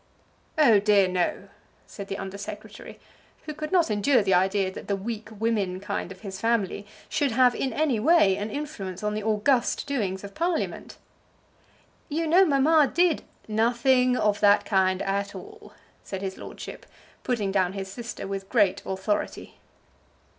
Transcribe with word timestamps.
"Oh, 0.57 0.79
dear, 0.79 1.07
no," 1.07 1.49
said 1.85 2.07
the 2.07 2.17
Under 2.17 2.39
Secretary, 2.39 2.99
who 3.45 3.53
could 3.53 3.71
not 3.71 3.91
endure 3.91 4.23
the 4.23 4.33
idea 4.33 4.71
that 4.71 4.87
the 4.87 4.95
weak 4.95 5.29
women 5.39 5.79
kind 5.79 6.11
of 6.11 6.21
his 6.21 6.39
family 6.41 6.87
should 7.07 7.29
have, 7.33 7.53
in 7.53 7.71
any 7.71 7.99
way, 7.99 8.35
an 8.35 8.49
influence 8.49 9.03
on 9.03 9.13
the 9.13 9.21
august 9.21 9.85
doings 9.85 10.23
of 10.23 10.33
Parliament. 10.33 10.97
"You 12.09 12.25
know 12.25 12.45
mamma 12.45 12.91
did" 12.91 13.21
"Nothing 13.47 14.17
of 14.17 14.39
that 14.39 14.65
kind 14.65 15.03
at 15.03 15.35
all," 15.35 15.73
said 16.03 16.23
his 16.23 16.35
lordship, 16.35 16.87
putting 17.23 17.51
down 17.51 17.73
his 17.73 17.87
sister 17.87 18.25
with 18.27 18.49
great 18.49 18.81
authority. 18.87 19.59